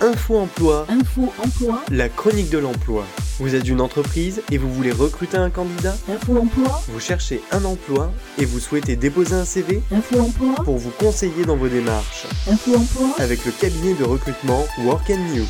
[0.00, 3.04] Info Emploi, Info Emploi, la chronique de l'emploi.
[3.40, 7.64] Vous êtes une entreprise et vous voulez recruter un candidat Info Emploi, Vous cherchez un
[7.64, 12.26] emploi et vous souhaitez déposer un CV Info Emploi, pour vous conseiller dans vos démarches
[12.48, 13.08] Info Emploi.
[13.18, 15.44] avec le cabinet de recrutement Work and New.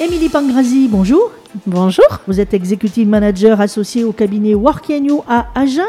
[0.00, 1.30] Émilie Pangrazi, bonjour.
[1.66, 2.06] Bonjour.
[2.26, 5.82] Vous êtes executive manager associé au cabinet Work You à Agen.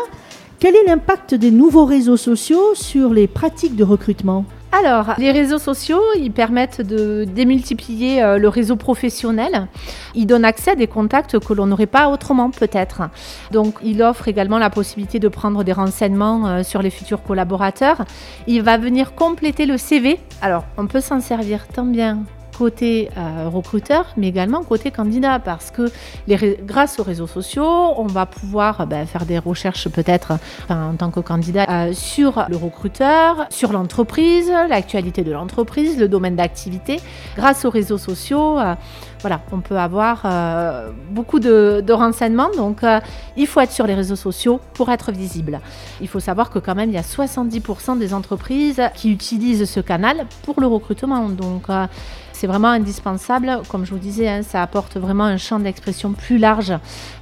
[0.59, 4.45] Quel est l'impact des nouveaux réseaux sociaux sur les pratiques de recrutement?
[4.77, 9.69] Alors, les réseaux sociaux, ils permettent de démultiplier euh, le réseau professionnel.
[10.15, 13.03] Ils donnent accès à des contacts que l'on n'aurait pas autrement peut-être.
[13.51, 18.03] Donc, il offre également la possibilité de prendre des renseignements euh, sur les futurs collaborateurs.
[18.47, 20.19] Il va venir compléter le CV.
[20.41, 22.25] Alors, on peut s'en servir tant bien
[22.57, 25.91] côté euh, recruteur, mais également côté candidat, parce que
[26.27, 27.65] les grâce aux réseaux sociaux,
[27.97, 30.33] on va pouvoir ben, faire des recherches peut-être
[30.69, 36.35] en tant que candidat euh, sur le recruteur, sur l'entreprise, l'actualité de l'entreprise, le domaine
[36.35, 36.99] d'activité.
[37.35, 38.75] Grâce aux réseaux sociaux, euh,
[39.21, 40.23] voilà, on peut avoir
[41.09, 42.51] beaucoup de, de renseignements.
[42.55, 42.81] Donc,
[43.35, 45.61] il faut être sur les réseaux sociaux pour être visible.
[45.99, 49.79] Il faut savoir que quand même, il y a 70% des entreprises qui utilisent ce
[49.79, 51.27] canal pour le recrutement.
[51.29, 51.69] Donc,
[52.35, 53.61] c'est vraiment indispensable.
[53.69, 56.73] Comme je vous disais, hein, ça apporte vraiment un champ d'expression plus large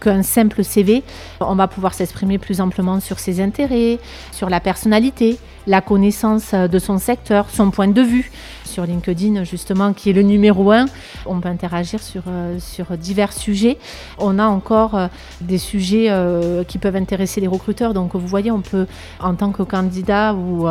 [0.01, 1.03] qu'un simple CV.
[1.39, 3.99] On va pouvoir s'exprimer plus amplement sur ses intérêts,
[4.31, 8.31] sur la personnalité, la connaissance de son secteur, son point de vue.
[8.65, 10.85] Sur LinkedIn, justement, qui est le numéro un,
[11.27, 13.77] on peut interagir sur, euh, sur divers sujets.
[14.17, 15.07] On a encore euh,
[15.41, 17.93] des sujets euh, qui peuvent intéresser les recruteurs.
[17.93, 18.87] Donc, vous voyez, on peut,
[19.19, 20.67] en tant que candidat, ou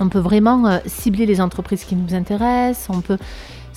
[0.00, 2.88] on peut vraiment cibler les entreprises qui nous intéressent.
[2.90, 3.18] On peut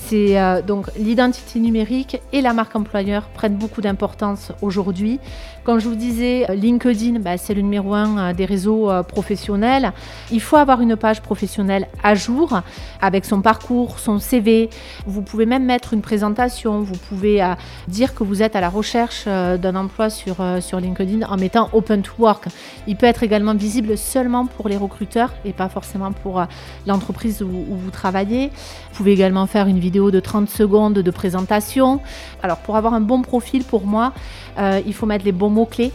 [0.07, 5.19] c'est euh, donc l'identité numérique et la marque employeur prennent beaucoup d'importance aujourd'hui.
[5.63, 9.91] Comme je vous disais, LinkedIn, bah, c'est le numéro un euh, des réseaux euh, professionnels.
[10.31, 12.61] Il faut avoir une page professionnelle à jour
[13.01, 14.69] avec son parcours, son CV.
[15.05, 16.81] Vous pouvez même mettre une présentation.
[16.81, 17.45] Vous pouvez
[17.87, 20.35] dire que vous êtes à la recherche d'un emploi sur,
[20.79, 22.45] LinkedIn en mettant Open to Work.
[22.87, 26.43] Il peut être également visible seulement pour les recruteurs et pas forcément pour
[26.87, 28.47] l'entreprise où, où vous travaillez.
[28.47, 31.99] Vous pouvez également faire une vidéo de 30 secondes de présentation.
[32.43, 34.13] Alors pour avoir un bon profil pour moi,
[34.57, 35.91] euh, il faut mettre les bons mots-clés.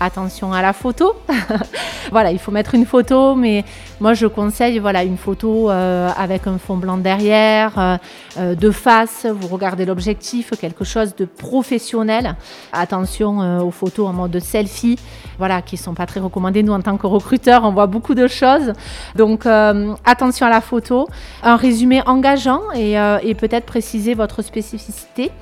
[0.00, 1.14] Attention à la photo.
[2.12, 3.64] voilà, il faut mettre une photo, mais
[4.00, 7.96] moi je conseille voilà une photo euh, avec un fond blanc derrière, euh,
[8.38, 9.26] euh, de face.
[9.28, 12.36] Vous regardez l'objectif, quelque chose de professionnel.
[12.72, 14.98] Attention euh, aux photos en mode selfie,
[15.36, 16.62] voilà, qui sont pas très recommandées.
[16.62, 18.72] Nous en tant que recruteurs, on voit beaucoup de choses,
[19.16, 21.08] donc euh, attention à la photo.
[21.42, 22.92] Un résumé engageant et,
[23.22, 25.32] et peut-être préciser votre spécificité.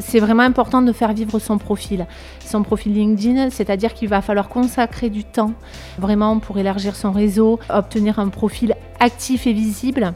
[0.00, 2.06] C'est vraiment important de faire vivre son profil,
[2.44, 5.52] son profil LinkedIn, c'est-à-dire qu'il va falloir consacrer du temps
[5.98, 10.14] vraiment pour élargir son réseau, obtenir un profil actif et visible.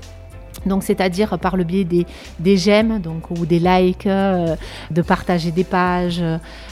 [0.66, 2.06] Donc, c'est-à-dire par le biais des,
[2.38, 3.00] des j'aime
[3.30, 4.56] ou des likes, euh,
[4.90, 6.22] de partager des pages.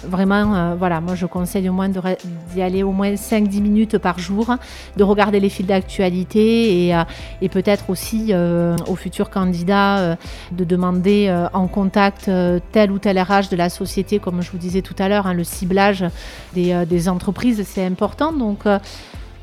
[0.05, 4.19] vraiment, euh, voilà, moi je conseille au moins d'y aller au moins 5-10 minutes par
[4.19, 4.57] jour,
[4.97, 7.03] de regarder les fils d'actualité et, euh,
[7.43, 8.33] et peut-être aussi
[8.87, 10.17] aux futurs candidats
[10.53, 12.31] de demander en contact
[12.73, 15.35] tel ou tel RH de la société, comme je vous disais tout à l'heure, hein,
[15.35, 16.05] le ciblage
[16.55, 18.33] des, des entreprises, c'est important.
[18.33, 18.65] Donc,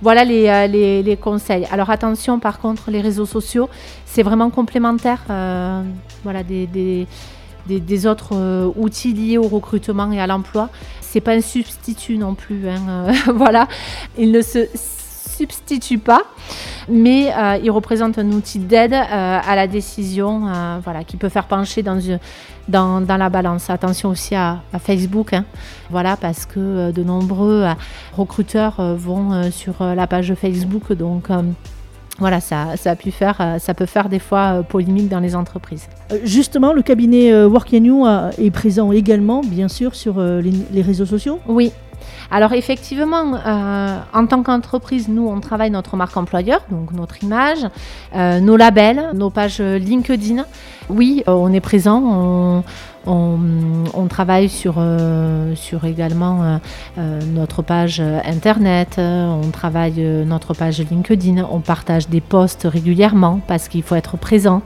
[0.02, 1.66] voilà les, euh, les- les conseils.
[1.72, 3.70] Alors attention, par contre, les réseaux sociaux,
[4.06, 5.82] c'est vraiment complémentaire euh,
[6.24, 7.08] voilà, des, des-
[7.68, 10.70] des- autres euh, outils liés au recrutement et à l'emploi.
[11.02, 12.68] C'est pas un substitut non plus.
[12.70, 13.68] hein, voilà,
[14.18, 14.60] il ne se
[15.38, 16.24] substitue pas,
[16.90, 21.30] mais euh, il représente un outil d'aide euh, à la décision, euh, voilà, qui peut
[21.30, 22.20] faire pencher dans, une-
[22.68, 23.70] dans, dans la balance.
[23.70, 25.46] Attention aussi à, à Facebook, hein,
[25.90, 27.66] voilà, parce que de nombreux
[28.16, 31.30] recruteurs vont sur la page Facebook, donc
[32.20, 35.88] voilà, ça, ça a pu faire, ça peut faire des fois polémique dans les entreprises.
[36.24, 41.06] Justement, le cabinet Work You euh, est présent également, bien sûr, sur les, les réseaux
[41.06, 41.40] sociaux?
[41.48, 41.72] Oui.
[42.30, 47.60] Alors effectivement, euh, en tant qu'entreprise, nous, on travaille notre marque employeur, donc notre image,
[48.16, 50.46] euh, nos labels, nos pages LinkedIn.
[50.90, 52.64] Oui, euh, on est présent,
[53.06, 54.84] on, travaille sur,
[55.56, 56.60] sur également
[56.98, 63.84] notre page Internet, on travaille notre page LinkedIn, on partage des posts régulièrement parce qu'il
[63.84, 64.62] faut être présent.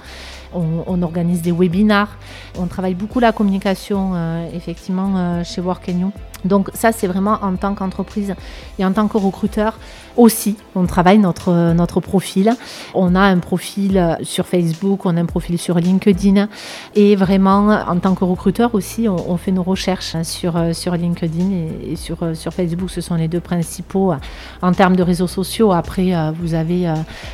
[0.53, 2.17] On, organise des webinars,
[2.59, 6.11] on travaille beaucoup la communication euh, effectivement euh, chez Work You.
[6.43, 8.33] Donc ça, c'est vraiment en tant qu'entreprise
[8.79, 9.77] et en tant que recruteur
[10.17, 10.57] aussi.
[10.75, 12.51] On travaille notre, notre profil.
[12.95, 16.49] On a un profil euh, sur Facebook, on a un profil sur LinkedIn.
[16.95, 21.51] Et vraiment, en tant que recruteur aussi, on, fait nos recherches sur, sur LinkedIn
[21.87, 22.89] et, sur, sur Facebook.
[22.89, 24.13] Ce sont les deux principaux
[24.61, 25.71] en termes de réseaux sociaux.
[25.71, 26.91] Après, vous, avez,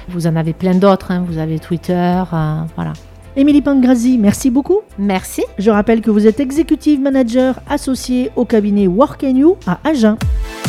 [0.10, 1.12] vous en avez plein d'autres.
[1.12, 1.24] hein.
[1.28, 2.24] Vous avez Twitter,
[2.76, 2.94] voilà.
[3.40, 4.80] Émilie Pangrazi, merci beaucoup.
[4.98, 5.44] Merci.
[5.60, 10.18] Je rappelle que vous êtes executive manager associé au cabinet Work You à Agen.